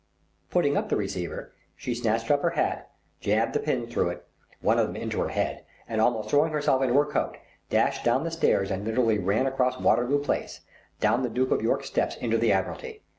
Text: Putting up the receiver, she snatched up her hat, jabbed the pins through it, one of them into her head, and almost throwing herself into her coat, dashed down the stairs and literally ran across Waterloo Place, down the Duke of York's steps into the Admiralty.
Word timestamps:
Putting 0.49 0.75
up 0.77 0.89
the 0.89 0.97
receiver, 0.97 1.51
she 1.75 1.93
snatched 1.93 2.31
up 2.31 2.41
her 2.41 2.49
hat, 2.57 2.89
jabbed 3.19 3.53
the 3.53 3.59
pins 3.59 3.93
through 3.93 4.09
it, 4.09 4.25
one 4.59 4.79
of 4.79 4.87
them 4.87 4.95
into 4.95 5.19
her 5.21 5.27
head, 5.27 5.63
and 5.87 6.01
almost 6.01 6.31
throwing 6.31 6.51
herself 6.53 6.81
into 6.81 6.95
her 6.97 7.05
coat, 7.05 7.37
dashed 7.69 8.03
down 8.03 8.23
the 8.23 8.31
stairs 8.31 8.71
and 8.71 8.83
literally 8.83 9.19
ran 9.19 9.45
across 9.45 9.77
Waterloo 9.79 10.17
Place, 10.17 10.61
down 10.99 11.21
the 11.21 11.29
Duke 11.29 11.51
of 11.51 11.61
York's 11.61 11.85
steps 11.85 12.15
into 12.15 12.39
the 12.39 12.51
Admiralty. 12.51 13.03